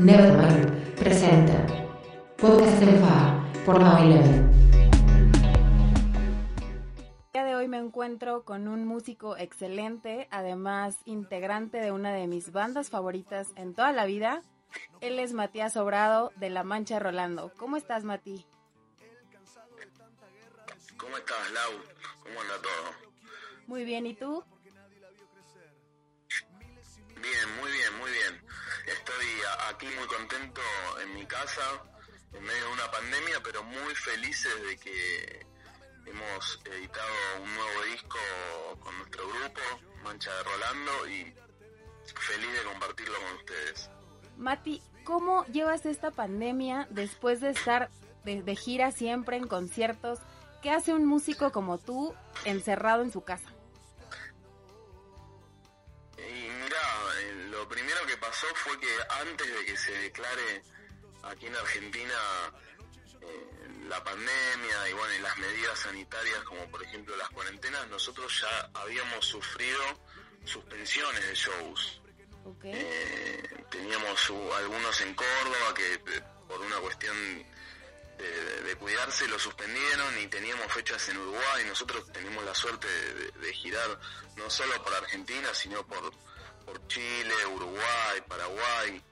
[0.00, 1.66] Nevermind presenta
[2.38, 4.50] Podcast en Fa por Now Eleven.
[7.04, 12.26] El día de hoy me encuentro con un músico excelente, además integrante de una de
[12.28, 14.42] mis bandas favoritas en toda la vida.
[15.02, 17.52] Él es Matías Obrado de La Mancha Rolando.
[17.58, 18.46] ¿Cómo estás, Mati?
[20.96, 21.72] ¿Cómo estás, Lau?
[22.22, 23.10] ¿Cómo anda todo?
[23.66, 24.42] Muy bien, ¿y tú?
[27.20, 28.29] Bien, muy bien, muy bien.
[28.90, 29.26] Estoy
[29.68, 30.60] aquí muy contento
[31.02, 31.62] en mi casa,
[32.32, 35.46] en medio de una pandemia, pero muy felices de que
[36.06, 38.18] hemos editado un nuevo disco
[38.80, 39.60] con nuestro grupo,
[40.02, 41.34] Mancha de Rolando, y
[42.16, 43.90] feliz de compartirlo con ustedes.
[44.36, 47.90] Mati, ¿cómo llevas esta pandemia después de estar
[48.24, 50.18] de gira siempre en conciertos?
[50.62, 52.12] ¿Qué hace un músico como tú
[52.44, 53.48] encerrado en su casa?
[57.70, 60.62] Primero que pasó fue que antes de que se declare
[61.22, 62.14] aquí en Argentina
[63.22, 63.48] eh,
[63.88, 68.70] la pandemia y bueno, y las medidas sanitarias como por ejemplo las cuarentenas, nosotros ya
[68.74, 69.82] habíamos sufrido
[70.44, 71.96] suspensiones de shows.
[72.76, 77.14] Eh, teníamos uh, algunos en Córdoba que eh, por una cuestión
[78.18, 81.64] de, de cuidarse lo suspendieron y teníamos fechas en Uruguay.
[81.66, 84.00] Nosotros tenemos la suerte de, de- de girar
[84.36, 86.10] no solo por Argentina, sino por,
[86.70, 89.02] por Chile, Uruguay, Paraguay.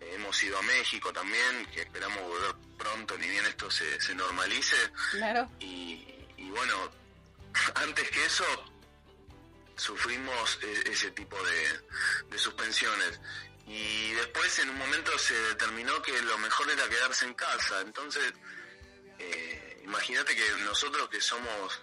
[0.00, 4.14] Eh, hemos ido a México también, que esperamos volver pronto, ni bien esto se, se
[4.14, 4.76] normalice.
[5.12, 5.50] Claro.
[5.60, 6.06] Y,
[6.36, 6.90] y bueno,
[7.76, 8.44] antes que eso,
[9.76, 11.80] sufrimos e- ese tipo de,
[12.30, 13.18] de suspensiones.
[13.66, 17.80] Y después en un momento se determinó que lo mejor era quedarse en casa.
[17.80, 18.32] Entonces,
[19.18, 21.80] eh, imagínate que nosotros que somos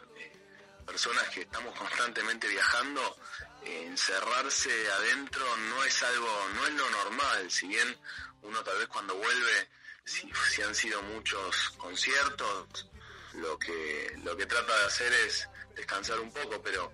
[0.87, 3.17] personas que estamos constantemente viajando,
[3.63, 7.51] encerrarse adentro no es algo, no es lo normal.
[7.51, 7.95] Si bien
[8.41, 9.69] uno tal vez cuando vuelve,
[10.05, 12.89] si, si han sido muchos conciertos,
[13.33, 16.91] lo que, lo que trata de hacer es descansar un poco, pero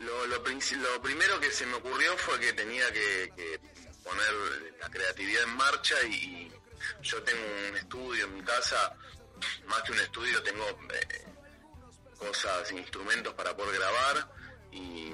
[0.00, 3.60] lo, lo, lo primero que se me ocurrió fue que tenía que, que
[4.04, 6.52] poner la creatividad en marcha y, y
[7.02, 8.94] yo tengo un estudio en mi casa,
[9.66, 11.33] más que un estudio tengo eh,
[12.28, 14.28] cosas, instrumentos para poder grabar
[14.72, 15.12] y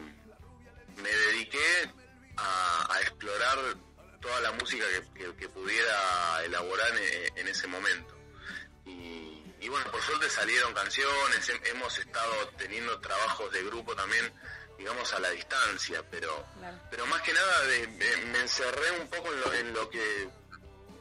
[0.97, 1.91] me dediqué
[2.37, 3.59] a, a explorar
[4.21, 4.85] toda la música
[5.15, 8.15] que, que- que pudiera elaborar en, en ese momento.
[8.87, 14.33] Y, y bueno, por suerte salieron canciones, hem- hemos estado teniendo trabajos de grupo también,
[14.79, 16.79] digamos, a la distancia, pero, Claro.
[16.91, 20.29] pero más que nada de- de- me encerré un poco en lo, en lo que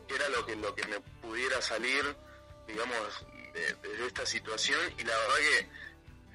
[0.08, 2.04] que era lo que, lo que me pudiera salir,
[2.68, 5.70] digamos, de, de esta situación y la verdad que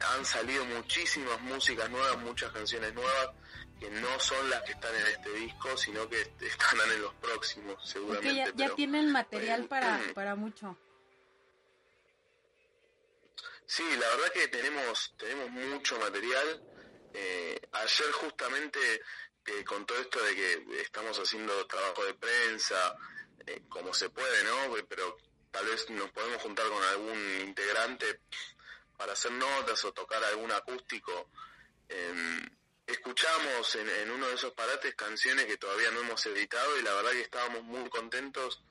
[0.01, 3.31] han salido muchísimas músicas nuevas, muchas canciones nuevas
[3.81, 7.89] que no son las que están en este disco, sino que estarán en los próximos,
[7.89, 8.35] seguramente.
[8.35, 10.77] ya, ya pero- tienen material eh, para, para mucho.
[13.67, 16.63] Sí, la verdad que tenemos tenemos mucho material.
[17.15, 18.79] Eh, ayer justamente
[19.47, 22.97] eh, con todo esto de que estamos haciendo trabajo de prensa,
[23.47, 24.75] eh, como se puede, ¿no?
[24.89, 25.17] Pero
[25.51, 28.21] tal vez nos podemos juntar con algún integrante
[28.97, 31.31] para hacer notas o tocar algún acústico.
[31.89, 32.15] Eh,
[32.87, 37.11] escuchamos en, uno de esos parates canciones que todavía no hemos editado y la verdad
[37.13, 38.63] que estábamos muy contentos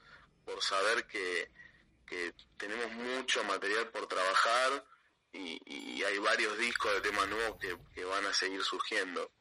[0.46, 1.52] por saber que,
[2.06, 4.86] que tenemos mucho material por trabajar
[5.32, 9.32] y, hay varios discos de temas nuevos que, que van a seguir surgiendo.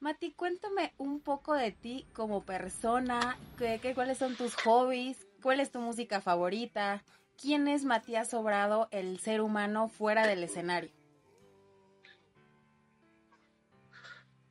[0.00, 5.70] Mati, cuéntame un poco de ti como persona, qué- cuáles son tus hobbies, cuál es
[5.70, 7.04] tu música favorita,
[7.40, 10.90] quién es Matías Obrado, el ser humano fuera del escenario.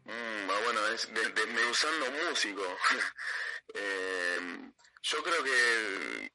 [0.05, 2.63] Mm, ah, bueno, es de- desmenuzando músico.
[3.75, 4.71] Eh,
[5.03, 6.31] yo creo que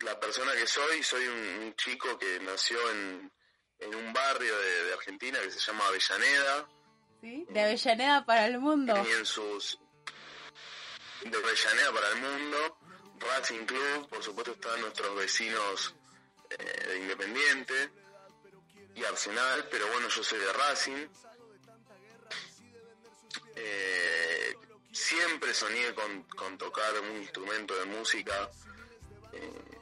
[0.00, 3.32] la persona que soy, soy un, un chico que nació en,
[3.78, 6.68] en un barrio de, de Argentina que se llama Avellaneda.
[7.20, 7.46] ¿Sí?
[7.50, 8.94] De Avellaneda para el mundo.
[9.08, 9.78] y en sus
[11.20, 12.78] de Avellaneda para el mundo,
[13.22, 15.94] Racing Club, por supuesto están nuestros vecinos
[16.50, 17.90] eh, de Independiente
[18.94, 21.06] y Arsenal, pero bueno, yo soy de Racing.
[23.56, 24.56] Eh,
[24.92, 28.50] siempre soñé con, con tocar un instrumento de música
[29.32, 29.78] eh,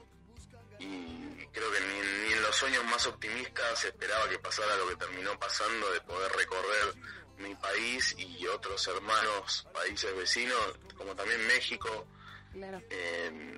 [0.78, 4.96] y creo que ni, ni en los sueños más optimistas esperaba que pasara lo que
[4.96, 6.94] terminó pasando de poder recorrer
[7.38, 12.06] mi país y otros hermanos países vecinos, como también México,
[12.54, 13.56] Eh,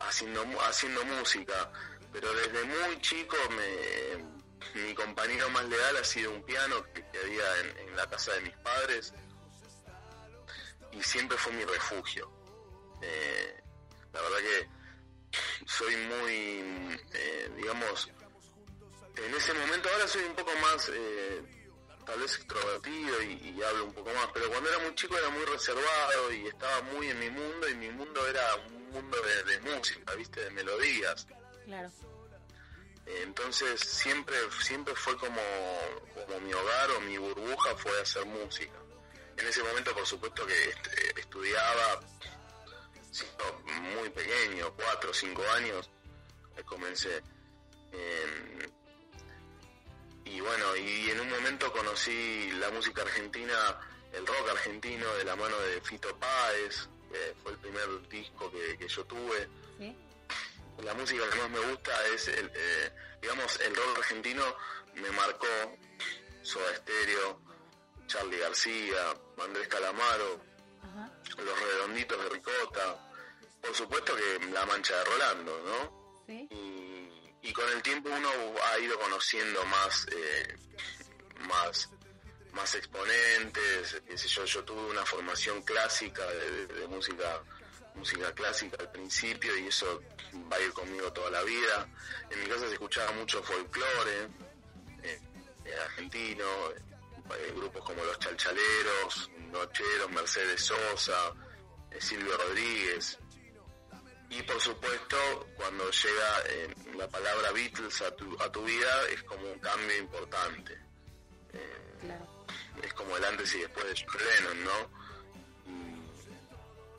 [0.00, 1.72] haciendo, haciendo música.
[2.12, 7.18] Pero desde muy chico me, mi compañero más leal ha sido un piano que, que
[7.18, 9.12] había en, la casa de mis padres
[10.92, 12.30] y siempre fue mi refugio.
[13.02, 13.62] Eh,
[14.12, 14.68] que
[15.66, 18.10] soy muy, eh, digamos,
[19.16, 21.42] en ese momento ahora soy un poco más, eh,
[22.04, 25.44] tal vez extrovertido y, hablo un poco más, pero cuando era muy chico era muy
[25.44, 29.16] reservado y estaba muy en mi mundo y mi mundo era un mundo
[29.46, 31.26] de, música, viste, de melodías.
[31.64, 31.90] Claro.
[33.06, 35.40] entonces siempre, siempre fue como,
[36.14, 38.78] como mi hogar o mi burbuja fue hacer música.
[39.36, 40.74] En ese momento, por supuesto que
[41.20, 42.00] estudiaba,
[43.10, 43.62] siendo
[43.96, 45.88] muy pequeño, cuatro o cinco años,
[46.66, 47.22] comencé.
[47.90, 48.81] bueno,
[50.76, 53.54] y en un momento conocí la música argentina,
[54.12, 58.88] el rock argentino de la mano de Fito Páez, que fue el primer disco que,
[58.88, 59.48] yo tuve.
[60.82, 64.42] La música que más me gusta es, el, eh, digamos, el rock argentino
[64.94, 65.46] me marcó
[66.42, 67.40] Soda Stereo,
[68.06, 70.40] Charlie García, Andrés Calamaro,
[71.38, 73.10] Los Redonditos de Ricota,
[73.60, 76.24] por supuesto que La Mancha de Rolando, ¿no?
[76.26, 76.48] ¿Sí?
[76.50, 76.71] Y,
[77.52, 78.28] con el tiempo uno
[78.64, 80.56] ha ido conociendo más, eh,
[81.48, 81.88] más,
[82.52, 87.42] más exponentes, yo, yo tuve una formación clásica de, música
[87.94, 90.00] música clásica al principio y eso
[90.50, 91.88] va a ir conmigo toda la vida.
[92.30, 94.28] En mi casa se escuchaba mucho folclore
[95.02, 95.20] eh,
[95.84, 101.34] argentino, eh, grupos como Los Chalchaleros, Nocheros, Mercedes Sosa,
[101.90, 103.18] eh, Silvio Rodríguez.
[104.34, 109.22] Y por supuesto, cuando llega eh, la palabra Beatles a tu, a tu vida, es
[109.24, 110.78] como un cambio importante.
[112.82, 115.02] Es como el antes y después de Lennon, ¿no?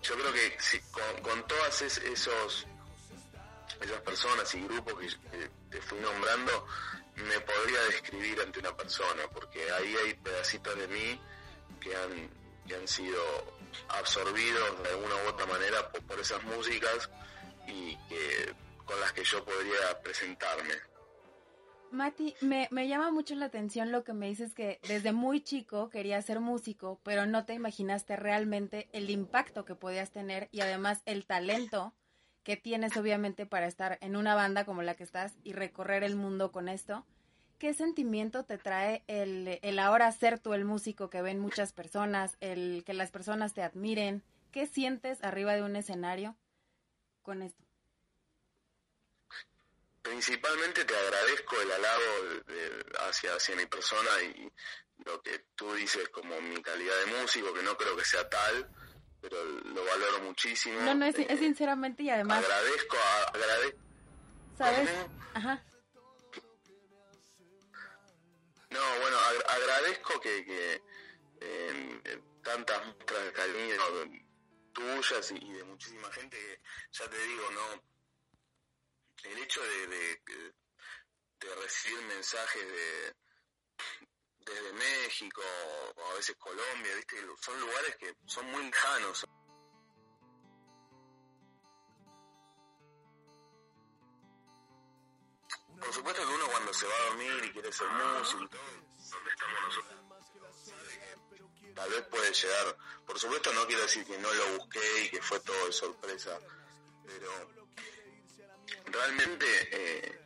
[0.04, 0.58] yo creo que
[1.22, 2.68] con, todas esos
[3.82, 6.68] esas personas y grupos que te fui nombrando,
[7.16, 11.22] me podría describir ante una persona, porque ahí hay pedacitos de mí
[11.80, 12.30] que han,
[12.68, 13.22] que han sido
[13.90, 17.10] absorbidos de alguna u otra manera por, esas músicas
[17.68, 18.54] y que
[18.86, 20.74] con las que yo podría presentarme.
[21.92, 25.90] Mati, me, me, llama mucho la atención lo que me dices que desde muy chico
[25.90, 31.04] querías ser músico, pero no te imaginaste realmente el impacto que podías tener y además
[31.06, 31.94] el talento
[32.44, 36.16] que tienes obviamente para estar en una banda como la que estás y recorrer el
[36.16, 37.06] mundo con esto.
[37.64, 42.36] ¿Qué sentimiento te trae el, el ahora ser tú el músico que ven muchas personas,
[42.42, 44.22] el que las personas te admiren?
[44.52, 46.36] ¿Qué sientes arriba de un escenario
[47.22, 47.64] con esto?
[50.02, 52.04] Principalmente te agradezco el halago
[53.08, 54.52] hacia, hacia mi persona y
[55.06, 58.70] lo que tú dices como mi calidad de músico, que no creo que sea tal,
[59.22, 60.82] pero lo valoro muchísimo.
[60.82, 62.44] No, no, es, es eh, sinceramente y además...
[62.44, 62.98] Agradezco,
[63.34, 63.80] agradezco.
[64.58, 64.90] ¿Sabes?
[65.34, 65.64] Ajá.
[68.74, 69.18] No, bueno,
[69.48, 70.84] agradezco que, que
[71.42, 73.78] eh, tantas muestras de cariño
[74.74, 76.60] tuyas y, de muchísima gente que,
[76.92, 77.84] ya te digo, no...
[79.24, 80.22] El hecho de, de,
[81.40, 83.16] de recibir mensajes de
[84.46, 85.42] desde México
[85.96, 87.18] o a veces Colombia, ¿viste?
[87.40, 89.26] Son lugares que son muy lejanos.
[95.84, 98.58] Por supuesto que uno cuando se va a dormir y quiere ser músico
[99.12, 100.00] donde estamos nosotros,
[101.76, 105.22] tal vez puede llegar, por supuesto no quiero decir que no lo busqué y que
[105.22, 106.40] fue todo de sorpresa,
[107.06, 107.50] pero
[108.86, 110.20] realmente eh,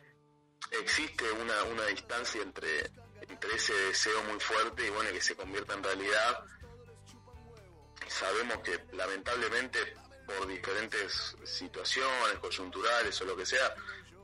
[0.70, 2.90] existe una, una distancia entre
[3.28, 6.44] entre ese deseo muy fuerte y bueno, que se convierta en realidad.
[8.06, 9.94] Sabemos que lamentablemente
[10.26, 13.74] por diferentes situaciones coyunturales o lo que sea,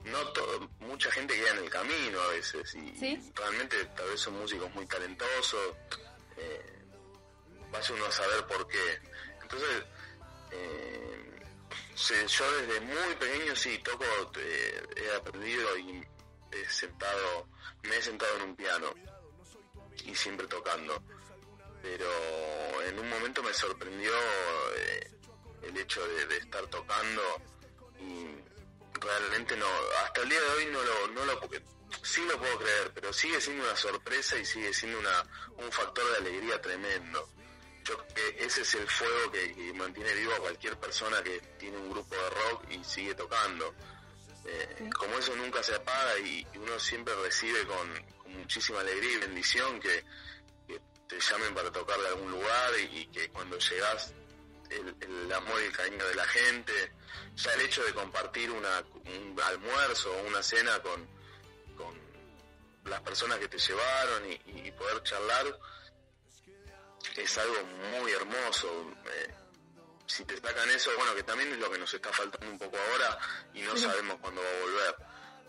[0.04, 2.92] no mucha gente queda en el camino a veces y
[3.34, 5.76] realmente tal vez son músicos muy talentosos,
[6.37, 6.82] eh,
[7.70, 9.00] vaya uno a saber por qué.
[9.42, 9.84] Entonces,
[10.52, 11.40] eh,
[12.26, 14.04] yo desde muy pequeño sí toco,
[14.37, 16.06] eh, he aprendido y
[16.52, 17.49] he sentado
[17.84, 18.94] me he sentado en un piano
[20.04, 21.02] y siempre tocando.
[21.82, 22.06] Pero
[22.82, 24.12] en un momento me sorprendió
[24.76, 25.11] eh,
[25.62, 27.23] el hecho de, estar tocando
[28.00, 28.26] y
[29.04, 29.66] realmente no,
[30.04, 31.40] hasta el día de hoy no lo, no lo,
[32.02, 35.25] sí lo puedo creer, pero sigue siendo una sorpresa y sigue siendo una,
[35.56, 37.28] un factor de alegría tremendo.
[37.84, 41.76] Yo creo que ese es el fuego que, mantiene vivo a cualquier persona que tiene
[41.76, 43.75] un grupo de rock y sigue tocando.
[44.46, 49.80] Eh, como eso nunca se apaga y, uno siempre recibe con, muchísima alegría y bendición
[49.80, 50.04] que,
[51.06, 54.14] te llamen para tocar de algún lugar y, que cuando llegas
[54.76, 56.93] el, amor y el cariño de la gente,
[57.37, 61.07] ya el hecho de compartir una, un almuerzo o una cena con,
[61.76, 61.99] con
[62.85, 65.59] las personas que te llevaron y, poder charlar
[67.16, 67.62] es algo
[68.00, 68.93] muy hermoso.
[69.07, 69.35] Eh,
[70.07, 72.76] si te sacan eso, bueno, que también es lo que nos está faltando un poco
[72.76, 73.19] ahora
[73.54, 74.97] y no sabemos cuándo va a volver.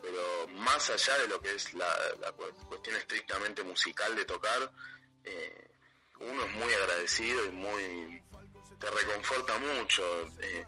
[0.01, 2.31] Pero más allá de lo que es la,
[2.67, 4.71] cuestión estrictamente musical de tocar,
[5.23, 5.69] eh,
[6.19, 8.23] uno es muy agradecido y muy
[8.85, 10.03] te reconforta mucho
[10.41, 10.63] eh,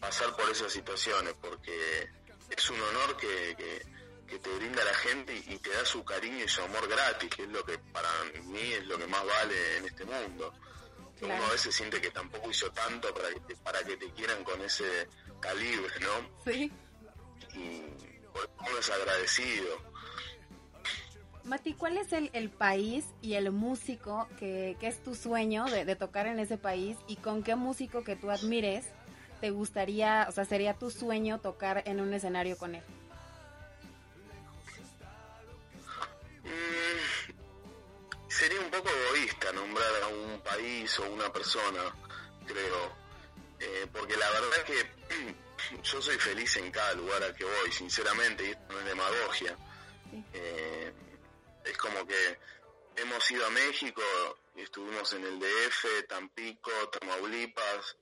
[0.00, 2.10] pasar por esas situaciones porque
[2.50, 3.94] es un honor que, que,
[4.38, 7.48] te brinda la gente y, te da su cariño y su amor gratis, que es
[7.48, 8.10] lo que para
[8.42, 10.52] mí es lo que más vale en este mundo.
[11.20, 14.42] Uno a veces siente que tampoco hizo tanto para que te, para que te quieran
[14.42, 15.08] con ese
[15.40, 16.42] calibre, ¿no?
[16.44, 16.72] Sí.
[17.54, 17.84] Y
[18.58, 19.93] uno es agradecido
[21.44, 26.38] Mati, ¿cuál es el, país y el músico que, es tu sueño de, tocar en
[26.38, 28.86] ese país y con qué músico que tú admires
[29.42, 32.82] te gustaría, o sea, sería tu sueño tocar en un escenario con él?
[36.44, 37.30] Mm,
[38.26, 41.94] sería un poco egoísta nombrar a un país o una persona,
[42.46, 42.96] creo,
[43.60, 44.86] eh, porque la verdad es que
[45.82, 49.58] yo soy feliz en cada lugar al que voy, sinceramente, y esto no es demagogia.
[50.32, 50.92] Eh,
[51.64, 52.38] es como que
[52.96, 54.02] hemos ido a México
[54.56, 57.96] estuvimos en el DF, Tampico, Tamaulipas,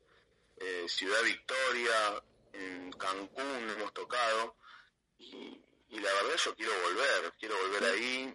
[0.57, 4.57] eh, Ciudad Victoria, en Cancún hemos tocado
[5.19, 5.59] y,
[5.90, 8.35] la verdad yo quiero volver, quiero volver ahí,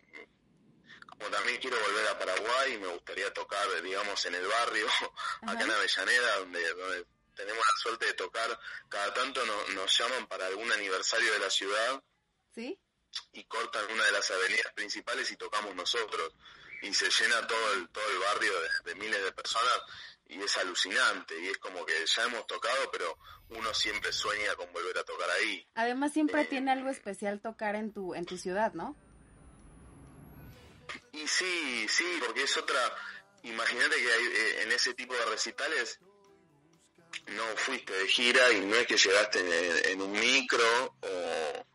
[1.08, 4.88] como también quiero volver a Paraguay y me gustaría tocar, digamos, en el barrio,
[5.42, 7.06] acá en Avellaneda, donde, donde
[7.36, 9.42] tenemos la suerte de tocar, cada tanto
[9.74, 12.04] nos llaman para algún aniversario de la ciudad.
[12.54, 12.80] ¿Sí?
[13.34, 16.36] Y cortan una de las avenidas principales y tocamos nosotros.
[16.82, 18.54] Y se llena todo el todo el barrio
[18.86, 19.82] de, miles de personas
[20.28, 21.40] y es alucinante.
[21.40, 23.18] Y es como que ya hemos tocado pero
[23.50, 25.68] uno siempre sueña con volver a tocar ahí.
[25.76, 28.96] Además siempre eh, tiene algo especial tocar en tu en tu ciudad no
[31.12, 32.80] y sí sí porque es otra
[33.44, 36.00] imagínate que hay, eh, en ese tipo de recitales
[37.28, 41.67] no fuiste de gira y no es que llegaste en un micro o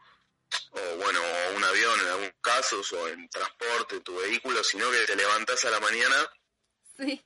[0.71, 5.07] o bueno, o un avión en algunos casos, o en transporte, tu vehículo, sino que
[5.07, 6.31] te levantas a la mañana,
[6.99, 7.25] sí.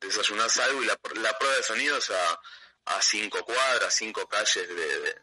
[0.00, 2.40] desayunas algo y la, la prueba de sonidos a,
[2.86, 5.20] a cinco cuadras, cinco calles de,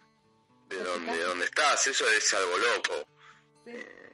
[0.67, 3.07] de, donde, donde estás, eso es algo loco.
[3.65, 4.05] Eh,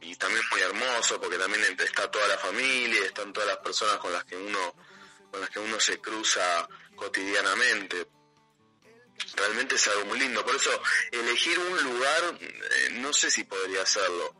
[0.00, 4.12] y también muy hermoso porque también está toda la familia, están todas las personas con
[4.12, 4.74] las que uno
[5.30, 8.06] con las que uno se cruza cotidianamente
[9.36, 10.44] realmente es algo muy lindo.
[10.44, 10.70] Por eso,
[11.10, 14.34] elegir un lugar, eh, no sé si podría hacerlo.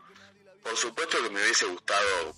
[0.63, 2.35] Por supuesto que me hubiese gustado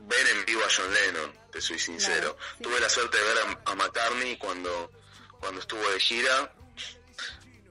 [0.00, 2.36] ver en vivo a John Lennon, te soy sincero.
[2.62, 4.92] Tuve la suerte de ver a, McCartney cuando,
[5.40, 6.54] cuando estuvo de gira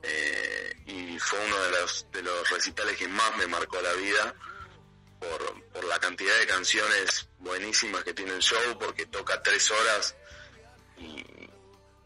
[0.04, 4.36] eh, y fue uno de los, de los recitales que más me marcó la vida
[5.20, 10.16] por, por la cantidad de canciones buenísimas que tiene el show, porque toca tres horas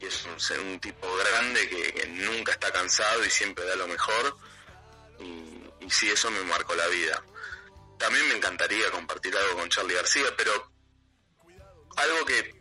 [0.02, 4.38] y es un, un tipo grande que, nunca está cansado y siempre da lo mejor.
[5.20, 7.24] Y, y sí, eso me marcó la vida.
[7.98, 10.72] También me encantaría compartir algo con Charlie García, pero
[11.98, 12.56] algo que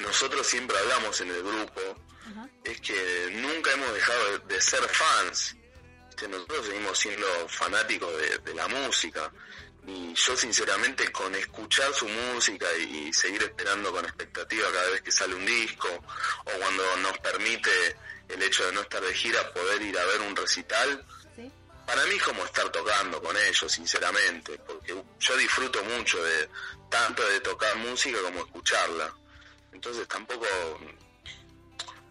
[0.00, 1.80] nosotros siempre hablamos en el grupo
[2.64, 5.54] es que nunca hemos dejado de, ser fans.
[6.28, 8.12] Nosotros seguimos siendo fanáticos
[8.44, 9.32] de la música
[9.88, 15.10] y yo sinceramente con escuchar su música y, seguir esperando con expectativa cada vez que
[15.10, 17.70] sale un disco o cuando nos permite
[18.28, 21.04] el hecho de no estar de gira poder ir a ver un recital,
[21.86, 26.50] para mí es como estar tocando con ellos, sinceramente, porque yo disfruto mucho de
[26.90, 29.10] tanto de tocar música como escucharla.
[29.72, 30.46] Entonces tampoco,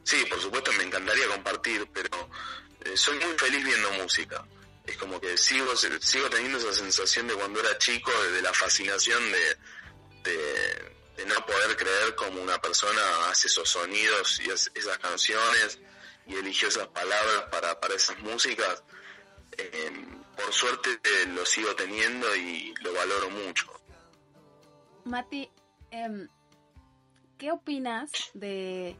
[0.03, 2.27] sí, por supuesto me encantaría compartir, pero
[2.85, 4.43] eh, soy muy feliz viendo música
[4.87, 9.21] es como que sigo sigo teniendo esa sensación de cuando era chico, de, la fascinación
[9.31, 9.57] de,
[11.25, 15.79] no poder creer como una persona hace esos sonidos y esas canciones
[16.25, 18.83] y eligió esas palabras para, para esas músicas.
[19.57, 19.91] Eh,
[20.37, 20.99] por suerte
[21.33, 23.65] lo sigo teniendo y lo valoro mucho.
[25.05, 25.49] Mati,
[25.89, 26.27] em,
[27.37, 28.95] ¿qué opinas de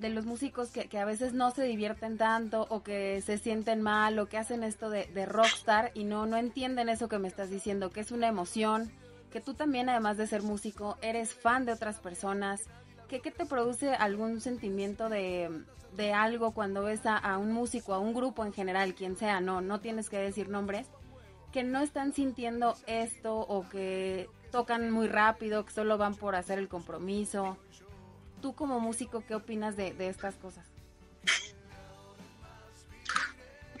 [0.00, 4.18] de los músicos que, a veces no se divierten tanto o que se sienten mal
[4.18, 7.50] o que hacen esto de, de, rockstar y no, no entienden eso que me estás
[7.50, 8.90] diciendo, que es una emoción,
[9.30, 12.62] que tú también además de ser músico eres fan de otras personas,
[13.08, 15.50] que, te produce algún sentimiento de,
[15.96, 19.40] de algo cuando ves a, a, un músico, a un grupo en general, quien sea,
[19.40, 20.86] no, no tienes que decir nombres,
[21.52, 26.58] que no están sintiendo esto o que tocan muy rápido, que solo van por hacer
[26.58, 27.58] el compromiso
[28.40, 30.64] tú como músico, ¿qué opinas de, estas cosas?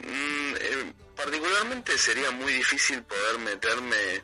[0.02, 4.22] Mm, eh, particularmente sería muy difícil poder meterme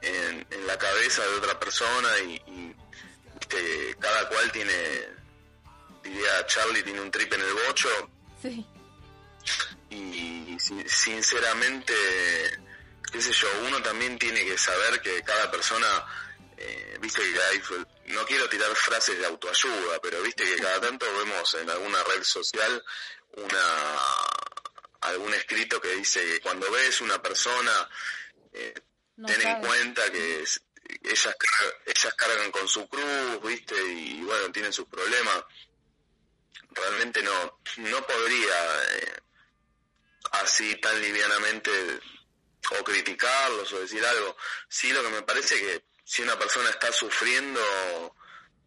[0.00, 2.74] en, la cabeza de otra persona y,
[3.38, 4.72] viste, cada cual tiene,
[6.02, 7.88] diría Charlie, tiene un trip en el bocho.
[8.40, 8.66] Sí.
[9.90, 11.92] Y, sinceramente,
[13.12, 15.86] qué sé yo, uno también tiene que saber que cada persona,
[16.56, 17.60] eh, viste que hay,
[18.06, 22.22] no quiero tirar frases de autoayuda, pero viste que cada tanto vemos en alguna red
[22.22, 22.84] social
[23.34, 23.58] una
[25.02, 27.88] algún escrito que dice que cuando ves una persona,
[28.52, 28.74] eh,
[29.26, 30.44] ten en cuenta que
[31.02, 31.36] ellas,
[31.86, 33.74] ellas cargan con su cruz, ¿viste?
[33.84, 35.44] Y bueno, tienen sus problemas.
[36.70, 39.20] Realmente no, no podría eh,
[40.32, 41.70] así tan livianamente
[42.78, 44.36] o criticarlos o decir algo.
[44.68, 47.60] Sí, lo que me parece que si una persona está sufriendo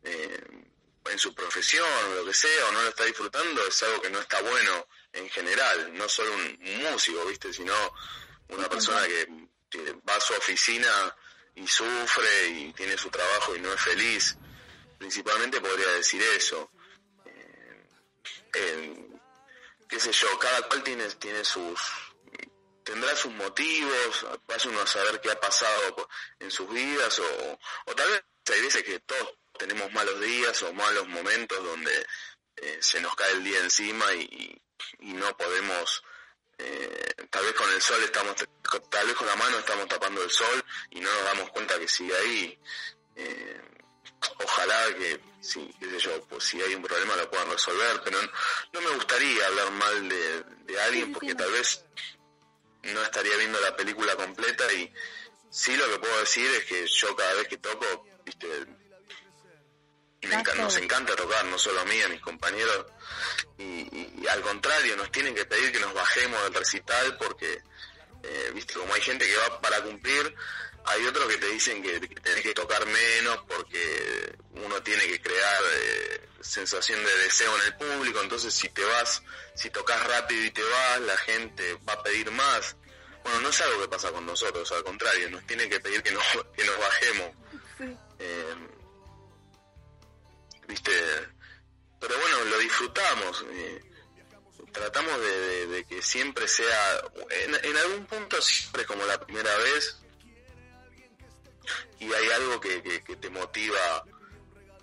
[0.03, 0.65] eh,
[1.05, 4.09] en su profesión o lo que sea, o no lo está disfrutando, es algo que
[4.09, 6.57] no está bueno en general, no solo un,
[6.91, 7.53] músico, ¿viste?
[7.53, 7.73] Sino
[8.49, 9.27] una persona que,
[10.07, 11.15] va a su oficina
[11.55, 14.37] y sufre y tiene su trabajo y no es feliz.
[14.97, 16.71] Principalmente podría decir eso.
[18.53, 19.07] Eh,
[19.89, 21.79] qué sé yo, cada cual tiene, tiene sus,
[22.85, 26.07] tendrá sus motivos, vaya uno a saber qué ha pasado
[26.39, 28.23] en sus vidas, o, o tal vez
[28.53, 32.05] hay veces que todos tenemos malos días o malos momentos donde
[32.57, 34.61] eh, se nos cae el día encima y,
[34.99, 36.03] y no podemos
[36.57, 38.35] eh, tal vez con el sol estamos
[38.89, 41.87] tal vez con la mano estamos tapando el sol y no nos damos cuenta que
[41.87, 42.59] sigue ahí.
[43.15, 43.61] Eh,
[44.43, 48.19] ojalá que sí qué sé yo pues si hay un problema lo puedan resolver pero
[48.73, 51.85] no, me gustaría hablar mal de, alguien porque tal vez
[52.93, 54.91] no estaría viendo la película completa y
[55.49, 58.47] sí lo que puedo decir es que yo cada vez que toco viste
[60.57, 62.85] nos encanta tocar, no solo a mí, a mis compañeros,
[63.57, 67.61] y, al contrario, nos tienen que pedir que nos bajemos del recital porque,
[68.27, 70.35] eh, viste, como hay gente que va para cumplir,
[70.85, 75.21] hay otros que te dicen que, que tenés que tocar menos porque uno tiene que
[75.21, 79.21] crear eh, sensación de deseo en el público, entonces si te vas,
[79.55, 82.75] si tocas rápido y te vas, la gente va a pedir más.
[83.23, 86.11] Bueno, no es algo que pasa con nosotros, al contrario, nos tienen que pedir que
[86.11, 86.23] nos,
[86.55, 87.31] que nos bajemos.
[88.19, 88.55] Eh,
[90.67, 90.91] ¿viste?
[91.99, 93.45] Pero bueno, lo disfrutamos.
[93.49, 93.94] Eh,
[94.75, 99.97] tratamos de, que siempre sea, en, algún punto siempre como la primera vez,
[101.99, 104.03] y hay algo que, te motiva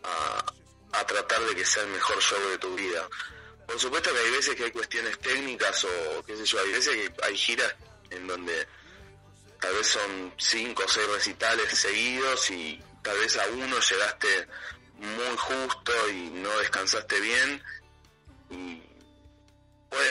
[0.03, 0.45] a,
[0.93, 3.07] a, tratar de que sea el mejor show de tu vida.
[3.67, 6.95] Por supuesto que hay veces que hay cuestiones técnicas o qué sé yo, hay veces
[6.95, 7.75] que hay giras
[8.11, 8.67] en donde
[9.61, 14.49] tal vez son cinco o seis recitales seguidos y tal vez a uno llegaste
[14.99, 17.63] muy justo y no descansaste bien
[18.51, 18.82] y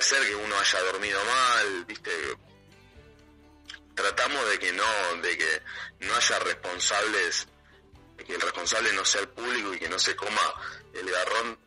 [0.01, 2.11] puede ser que uno haya dormido mal, viste,
[3.93, 5.61] tratamos de que no, de que
[5.99, 7.47] no haya responsables,
[8.17, 10.41] de que el responsable no sea el público y que no se coma
[10.93, 11.59] el garrón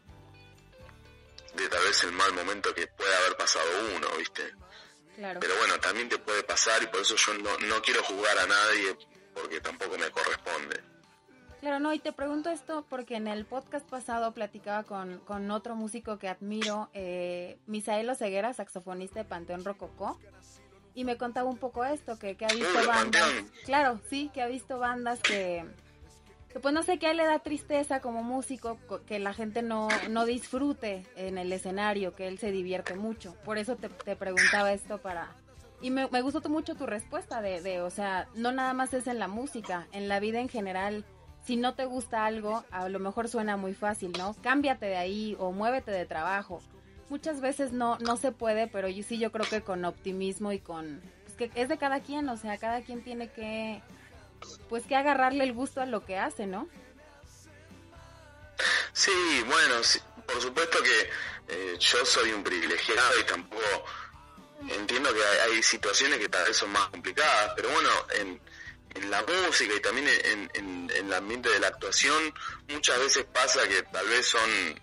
[1.54, 4.52] de tal vez el mal momento que puede haber pasado uno, viste.
[5.16, 8.46] Pero bueno, también te puede pasar y por eso yo no, no quiero jugar a
[8.46, 8.98] nadie
[9.32, 10.82] porque tampoco me corresponde.
[11.64, 15.74] Claro, no, y te pregunto esto porque en el podcast pasado platicaba con, con otro
[15.74, 20.20] músico que admiro, eh, Misael Oseguera, saxofonista de Panteón Rococó,
[20.94, 23.30] y me contaba un poco esto, que, que ha visto bandas,
[23.64, 25.64] claro, sí, que ha visto bandas que,
[26.50, 30.26] que pues no sé, él le da tristeza como músico, que la gente no, no
[30.26, 33.36] disfrute en el escenario, que él se divierte mucho.
[33.42, 35.34] Por eso te, te preguntaba esto para...
[35.80, 39.06] Y me, me gustó mucho tu respuesta de, de, o sea, no nada más es
[39.06, 41.06] en la música, en la vida en general
[41.44, 44.34] si no te gusta algo, a lo mejor suena muy fácil, ¿no?
[44.42, 46.62] Cámbiate de ahí o muévete de trabajo.
[47.10, 50.58] Muchas veces no, no se puede, pero yo sí yo creo que con optimismo y
[50.58, 51.02] con...
[51.24, 53.82] Pues que es de cada quien, o sea, cada quien tiene que...
[54.68, 56.66] Pues que agarrarle el gusto a lo que hace, ¿no?
[58.92, 59.12] Sí,
[59.46, 59.76] bueno,
[60.26, 63.62] por supuesto que eh, yo soy un privilegiado y tampoco
[64.68, 68.40] entiendo que hay, hay, situaciones que tal vez son más complicadas, pero bueno, en,
[68.94, 72.32] en la música y también en, en, el ambiente de la actuación,
[72.68, 74.80] muchas veces pasa que tal vez son,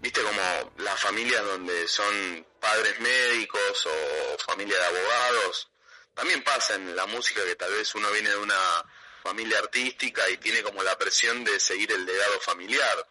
[0.00, 5.70] viste, como las familias donde son padres médicos o familia de abogados.
[6.14, 8.84] También pasa en la música que tal vez uno viene de una
[9.22, 13.08] familia artística y tiene como la presión de seguir el legado familiar.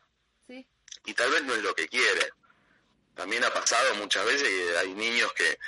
[1.05, 2.31] Y tal vez no es lo que quiere.
[3.15, 5.59] También ha pasado muchas veces que hay niños que,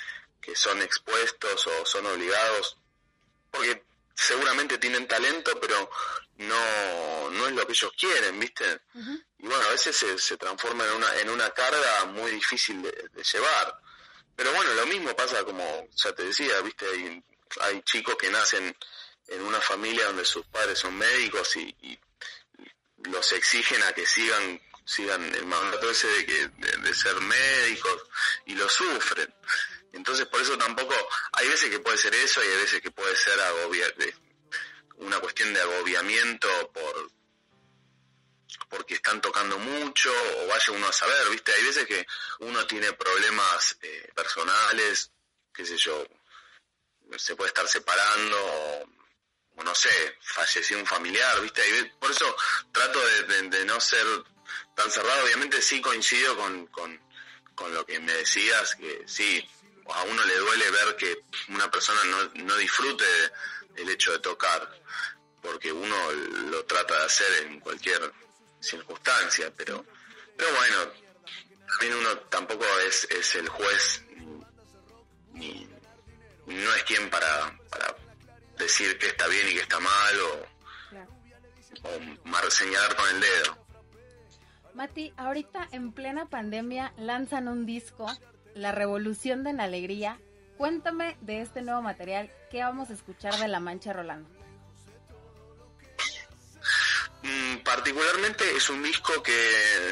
[0.41, 2.77] que son expuestos o son obligados,
[3.51, 3.83] porque
[4.15, 5.89] seguramente tienen talento, pero
[6.37, 8.81] no, no es lo que ellos quieren, ¿viste?
[9.39, 13.23] Y bueno, a veces se, se, transforma en una, en una carga muy difícil de,
[13.31, 13.79] llevar.
[14.35, 16.85] Pero bueno, lo mismo pasa como, ya te decía, ¿viste?
[16.87, 17.23] Hay,
[17.61, 18.75] hay chicos que nacen
[19.27, 21.99] en una familia donde sus padres son médicos y,
[23.03, 28.03] los exigen a que sigan sigan el mandato ese de, que, de, ser médicos
[28.45, 29.31] y lo sufren.
[29.95, 30.93] Entonces por eso tampoco,
[31.31, 33.87] hay veces que puede ser eso y hay veces que puede ser agobia,
[34.97, 37.09] una cuestión de agobiamiento por
[38.69, 41.53] porque están tocando mucho o vaya uno a saber, ¿viste?
[41.53, 42.05] Hay veces que
[42.39, 45.11] uno tiene problemas eh, personales,
[45.53, 46.05] qué sé yo,
[47.17, 48.37] se puede estar separando
[49.55, 51.61] o, no sé, falleció un familiar, ¿viste?
[51.99, 52.35] por eso
[52.71, 54.05] trato de, no ser
[54.75, 55.23] tan cerrado.
[55.23, 59.47] Obviamente sí coincido con, con lo que me decías, que sí,
[59.93, 61.17] a uno le duele ver que
[61.49, 63.05] una persona no, no disfrute
[63.75, 64.67] el hecho de tocar,
[65.41, 65.95] porque uno
[66.49, 68.11] lo trata de hacer en cualquier
[68.59, 69.85] circunstancia, pero,
[70.35, 70.91] pero bueno,
[71.67, 74.01] también uno tampoco es, es el juez
[75.35, 75.67] ni,
[76.45, 77.95] no es quien para, para
[78.57, 80.45] decir que está bien y que está mal o,
[81.83, 83.57] o señalar con el dedo.
[84.73, 88.07] Mati, ahorita en plena pandemia lanzan un disco,
[88.55, 90.19] La Revolución de la Alegría.
[90.57, 94.29] Cuéntame de este nuevo material, ¿qué vamos a escuchar de La Mancha Rolando?
[97.21, 99.91] Mm, particularmente es un disco que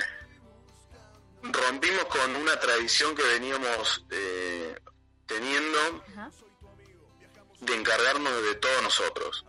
[1.41, 4.79] rompimos con una tradición que veníamos eh,
[5.25, 6.03] teniendo
[7.59, 9.45] de encargarnos de todos nosotros.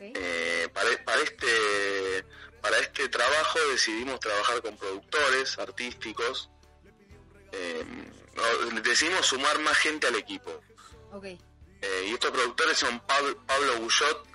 [0.00, 0.90] Eh, para,
[1.22, 2.24] este
[2.60, 6.50] para este trabajo decidimos trabajar con productores artísticos.
[7.52, 7.84] Eh,
[8.82, 10.60] decidimos sumar más gente al equipo.
[12.04, 13.72] y estos productores son Pablo, Pablo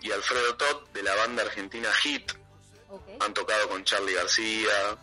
[0.02, 2.32] y Alfredo Todd de la banda argentina Hit,
[3.20, 4.98] han tocado con Charlie García,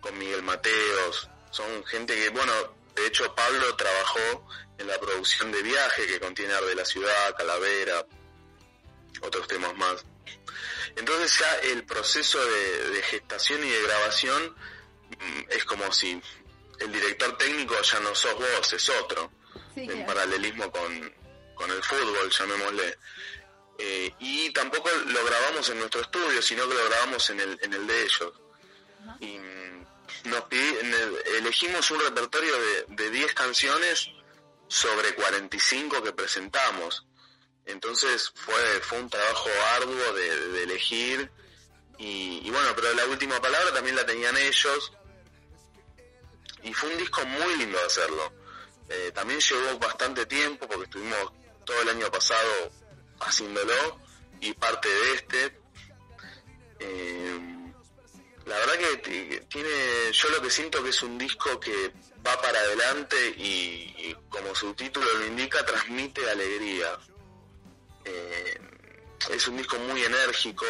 [0.00, 1.28] con Miguel Mateos.
[1.50, 2.52] Son gente que, bueno,
[2.94, 4.46] de hecho Pablo trabajó
[4.78, 8.06] en la producción de Viaje, que contiene Ar de la Ciudad, Calavera,
[9.22, 10.04] otros temas más.
[10.96, 14.56] Entonces ya el proceso de, gestación y de grabación
[15.10, 16.20] mm, es como si
[16.80, 19.30] el director técnico ya no sos vos, es otro.
[19.76, 21.14] en paralelismo con,
[21.54, 22.98] con el fútbol, llamémosle.
[23.78, 27.74] Eh, y tampoco lo grabamos en nuestro estudio, sino que lo grabamos en el, en
[27.74, 28.32] el de ellos.
[29.20, 29.38] Y
[30.24, 30.44] nos
[31.38, 32.52] elegimos un repertorio
[32.88, 34.10] de, 10 canciones
[34.68, 37.06] sobre 45 que presentamos.
[37.64, 41.30] Entonces fue, fue un trabajo arduo de, elegir.
[41.98, 44.92] Y, bueno, pero la última palabra también la tenían ellos.
[46.66, 48.32] Y fue un disco muy lindo de hacerlo.
[48.88, 51.32] Eh, también llevó bastante tiempo porque estuvimos
[51.64, 52.72] todo el año pasado
[53.20, 54.00] haciéndolo
[54.40, 55.60] y parte de este.
[56.80, 57.40] Eh,
[58.46, 61.92] la verdad que tiene, yo lo que siento que es un disco que
[62.26, 66.98] va para adelante y, como su título lo indica, transmite alegría.
[68.04, 68.60] Eh,
[69.30, 70.66] es un disco muy enérgico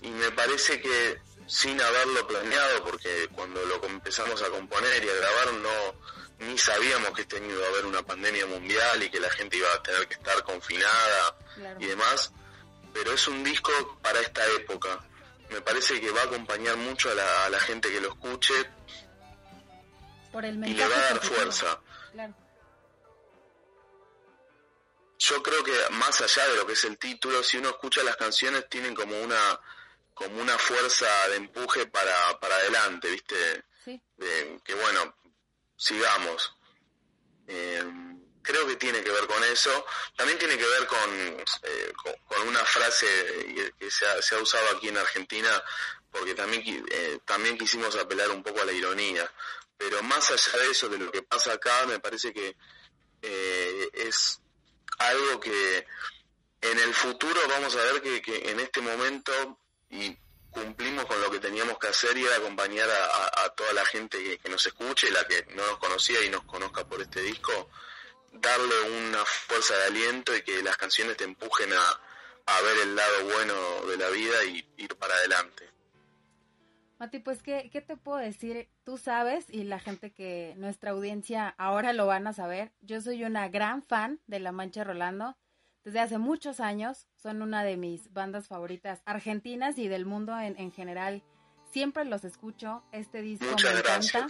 [0.00, 5.14] y me parece que sin haberlo planeado, porque cuando lo empezamos a componer y a
[5.14, 9.30] grabar no, ni sabíamos que este iba a haber una pandemia mundial y que la
[9.30, 11.36] gente iba a tener que estar confinada
[11.80, 12.32] y demás,
[12.92, 15.00] pero es un disco para esta época.
[15.48, 17.14] Me parece que va a acompañar mucho a
[17.50, 18.54] la, gente que lo escuche
[20.66, 21.80] y le va a dar fuerza.
[25.18, 28.16] Yo creo que más allá de lo que es el título, si uno escucha las
[28.16, 29.58] canciones tienen como una
[30.18, 33.64] como una fuerza de empuje para, para adelante, ¿viste?
[34.64, 35.14] que bueno,
[35.76, 36.52] sigamos.
[37.46, 37.84] Eh,
[38.42, 39.86] creo que tiene que ver con eso.
[40.16, 41.10] También tiene que ver con,
[41.62, 41.92] eh,
[42.26, 43.06] con, una frase
[43.78, 45.62] que se ha, se ha, usado aquí en Argentina,
[46.10, 49.30] porque también, eh, también quisimos apelar un poco a la ironía.
[49.76, 52.56] Pero más allá de eso, de lo que pasa acá, me parece que
[53.20, 54.40] es
[54.98, 55.86] algo que
[56.60, 60.16] en el futuro vamos a ver que, que en este momento, y
[60.50, 64.48] cumplimos con lo que teníamos que hacer y era acompañar a, toda la gente que,
[64.48, 67.68] nos escuche, la que no nos conocía y nos conozca por este disco,
[68.32, 72.00] darle una fuerza de aliento y que las canciones te empujen a,
[72.62, 73.54] ver el lado bueno
[73.86, 75.68] de la vida y ir para adelante.
[76.98, 78.68] Mati, pues, ¿qué, ¿qué te puedo decir?
[78.84, 83.22] Tú sabes, y la gente que nuestra audiencia ahora lo van a saber, yo soy
[83.24, 85.36] una gran fan de La Mancha Rolando
[85.84, 87.06] desde hace muchos años.
[87.16, 91.22] Son una de mis bandas favoritas argentinas y del mundo en, general.
[91.70, 92.82] Siempre los escucho.
[92.92, 94.28] Este disco me encanta.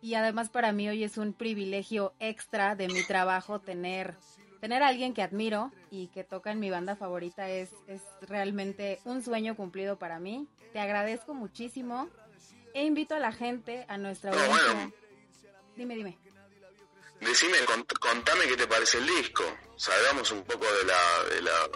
[0.00, 4.16] Y además para mí hoy es un privilegio extra de mi trabajo tener,
[4.60, 7.48] tener a alguien que admiro y que toca en mi banda favorita.
[7.48, 10.46] Es, es realmente un sueño cumplido para mí.
[10.72, 12.08] Te agradezco muchísimo.
[12.74, 14.92] E invito a la gente, a nuestra audiencia.
[15.76, 16.23] Dime, dime.
[17.20, 17.56] Decime,
[18.00, 19.44] contame qué te parece el disco.
[19.76, 21.68] Salgamos un poco de la, de la,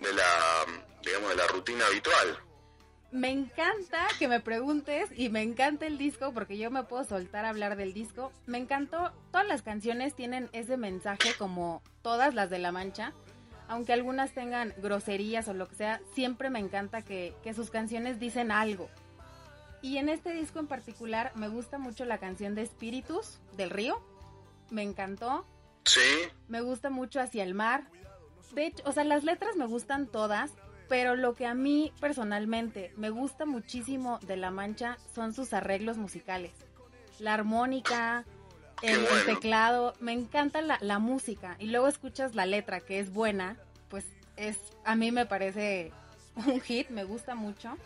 [0.00, 0.66] de la
[1.02, 2.38] digamos, de la rutina habitual.
[3.10, 7.46] Me encanta que me preguntes y me encanta el disco porque yo me puedo soltar
[7.46, 8.32] a hablar del disco.
[8.46, 13.14] Me encantó, todas las canciones tienen ese mensaje como todas las de La Mancha,
[13.66, 18.20] aunque algunas tengan groserías o lo que sea, siempre me encanta que, que sus canciones
[18.20, 18.90] dicen algo.
[19.80, 24.02] Y en este disco en particular me gusta mucho la canción de Espíritus del Río,
[24.70, 25.46] me encantó.
[25.84, 26.00] Sí.
[26.48, 27.84] Me gusta mucho Hacia el Mar.
[28.54, 30.52] De hecho, o sea, las letras me gustan todas,
[30.88, 35.98] pero lo que a mí personalmente me gusta muchísimo de La Mancha son sus arreglos
[35.98, 36.52] musicales.
[37.18, 38.24] La armónica,
[38.82, 41.56] el, teclado, me encanta la, la, música.
[41.58, 43.56] Y luego escuchas la letra, que es buena,
[43.88, 45.92] pues es, a mí me parece
[46.36, 47.76] un hit, me gusta mucho.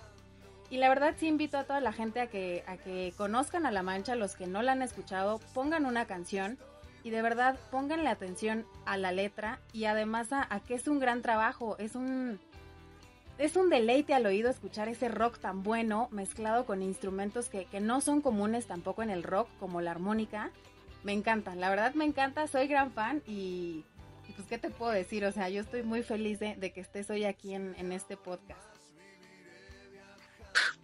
[0.70, 3.70] Y la verdad sí invito a toda la gente a que, a que conozcan a
[3.70, 6.58] La Mancha, los que no la han escuchado, pongan una canción
[7.04, 10.98] y de verdad pónganle atención a la letra y además a, a que es un
[10.98, 12.38] gran trabajo, es un
[13.38, 18.00] es un deleite al oído escuchar ese rock tan bueno mezclado con instrumentos que, no
[18.00, 20.50] son comunes tampoco en el rock, como la armónica.
[21.02, 23.84] Me encanta, la verdad me encanta, soy gran fan y,
[24.36, 27.24] pues qué te puedo decir, o sea, yo estoy muy feliz de, que estés hoy
[27.24, 28.60] aquí en, este podcast.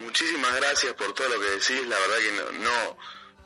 [0.00, 2.96] Muchísimas gracias por todo lo que decís, la verdad que no, no,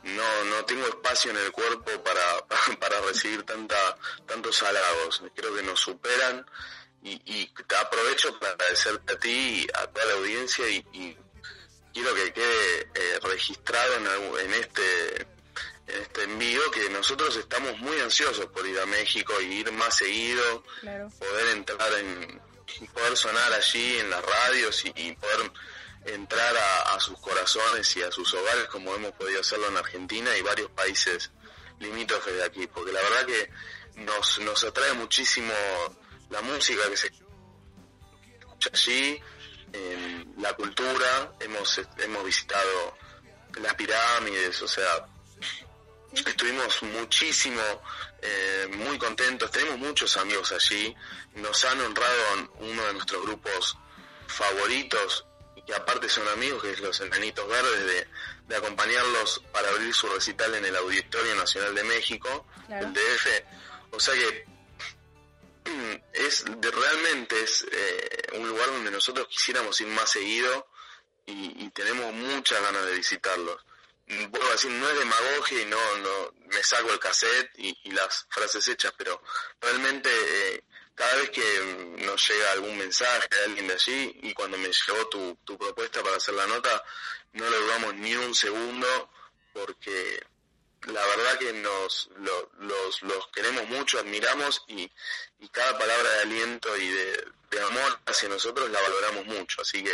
[0.04, 2.46] no, tengo espacio en el cuerpo para,
[2.80, 6.44] para recibir tanta, tantos halagos, creo que nos superan
[7.02, 11.16] y, te aprovecho para agradecerte a ti y a toda la audiencia y,
[11.92, 14.06] quiero que quede eh, registrado en,
[14.46, 15.26] en este
[15.86, 19.96] en este envío que nosotros estamos muy ansiosos por ir a México y ir más
[19.96, 20.62] seguido,
[21.18, 22.40] poder entrar en
[22.94, 25.52] poder sonar allí en las radios y, poder
[26.06, 26.54] entrar
[26.86, 30.70] a, sus corazones y a sus hogares como hemos podido hacerlo en Argentina y varios
[30.70, 31.30] países
[31.78, 33.50] limítrofes de aquí, porque la verdad que
[34.02, 35.52] nos, nos atrae muchísimo
[36.30, 37.10] la música que se
[38.38, 39.20] escucha allí,
[40.38, 42.96] la cultura, hemos, hemos visitado
[43.60, 45.06] las pirámides, o sea,
[46.12, 47.62] estuvimos muchísimo,
[48.20, 50.94] eh, muy contentos, tenemos muchos amigos allí,
[51.34, 53.76] nos han honrado uno de nuestros grupos
[54.26, 55.26] favoritos,
[55.62, 58.08] y que aparte son amigos, que es los Enanitos Verdes, de,
[58.48, 63.26] de acompañarlos para abrir su recital en el Auditorio Nacional de México, el DF.
[63.92, 64.46] O sea que
[66.12, 70.68] es de, realmente es eh, un lugar donde nosotros quisiéramos ir más seguido
[71.24, 73.64] y, tenemos muchas ganas de visitarlos.
[74.30, 78.66] Puedo decir, no es demagogia y no, no me saco el cassette y, las frases
[78.68, 79.22] hechas, pero
[79.60, 80.64] realmente eh,
[81.02, 85.08] cada vez que nos llega algún mensaje de alguien de allí y cuando me llegó
[85.08, 86.84] tu, tu propuesta para hacer la nota,
[87.32, 88.86] no lo dudamos ni un segundo
[89.52, 90.24] porque
[90.86, 94.90] la verdad que nos los, los queremos mucho, admiramos y,
[95.50, 99.60] cada palabra de aliento y de, amor hacia nosotros la valoramos mucho.
[99.60, 99.92] Así que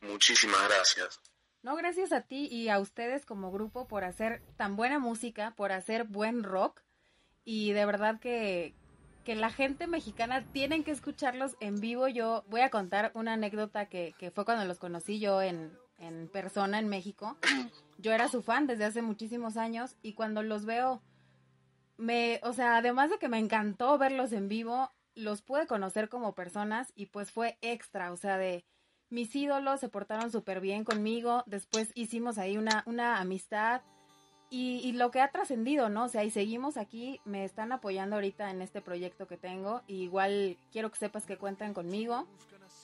[0.00, 1.20] muchísimas gracias.
[1.62, 5.72] No, gracias a ti y a ustedes como grupo por hacer tan buena música, por
[5.72, 6.80] hacer buen rock
[7.44, 8.74] y de verdad que,
[9.26, 12.06] que la gente mexicana tienen que escucharlos en vivo.
[12.06, 16.28] Yo voy a contar una anécdota que, que fue cuando los conocí yo en, en
[16.28, 17.36] persona en México.
[17.98, 21.02] Yo era su fan desde hace muchísimos años y cuando los veo,
[21.96, 26.34] me, o sea, además de que me encantó verlos en vivo, los pude conocer como
[26.34, 28.66] personas y pues fue extra, o sea, de
[29.08, 33.80] mis ídolos se portaron súper bien conmigo, después hicimos ahí una, una amistad
[34.50, 36.04] y, y lo que ha trascendido, ¿no?
[36.04, 40.02] O sea, y seguimos aquí, me están apoyando ahorita en este proyecto que tengo, y
[40.02, 42.26] igual quiero que sepas que cuentan conmigo,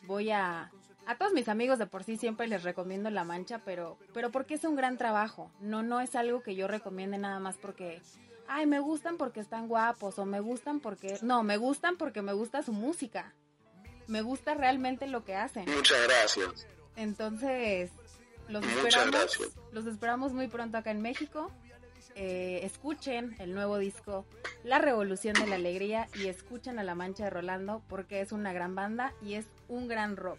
[0.06, 0.70] voy a
[1.06, 4.54] a todos mis amigos de por sí siempre les recomiendo La Mancha, pero, pero porque
[4.54, 5.50] es un gran trabajo.
[5.60, 8.00] No, no es algo que yo recomiende nada más porque,
[8.48, 12.32] ay, me gustan porque están guapos o me gustan porque, no, me gustan porque me
[12.32, 13.34] gusta su música.
[14.06, 15.64] Me gusta realmente lo que hacen.
[15.74, 16.66] Muchas gracias.
[16.96, 17.90] Entonces,
[18.52, 19.38] los esperamos,
[19.72, 21.50] los esperamos muy pronto acá en México.
[22.14, 24.26] Eh, escuchen el nuevo disco
[24.64, 28.52] La Revolución de la Alegría y escuchen a La Mancha de Rolando porque es una
[28.52, 30.38] gran banda y es un gran rock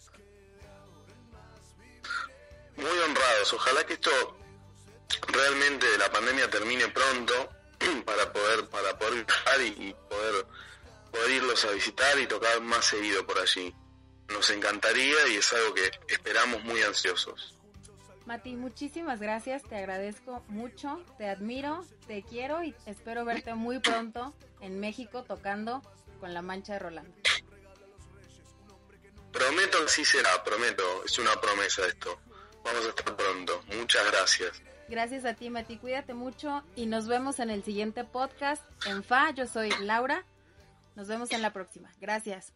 [2.75, 3.53] muy honrados.
[3.53, 4.11] Ojalá que esto
[5.27, 7.49] realmente la pandemia termine pronto
[8.05, 10.45] para poder para poder viajar y, poder
[11.11, 13.73] poder irlos a visitar y tocar más seguido por allí.
[14.29, 17.55] Nos encantaría y es algo que esperamos muy ansiosos.
[18.25, 24.33] Mati, muchísimas gracias, te agradezco mucho, te admiro, te quiero y espero verte muy pronto
[24.61, 25.81] en México tocando
[26.19, 27.13] con la Mancha de Rolando.
[29.31, 32.19] Prometo que sí será, prometo, es una promesa esto.
[32.63, 33.61] Vamos a estar pronto.
[33.77, 34.61] Muchas gracias.
[34.87, 35.77] Gracias a ti, Mati.
[35.77, 39.31] Cuídate mucho y nos vemos en el siguiente podcast en FA.
[39.31, 40.25] Yo soy Laura.
[40.95, 41.91] Nos vemos en la próxima.
[41.99, 42.53] Gracias.